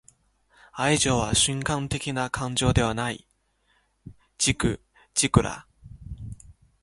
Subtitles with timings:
[0.73, 3.27] 愛情は瞬間的な感情ではない.―
[4.39, 5.69] ジグ・ジグラー―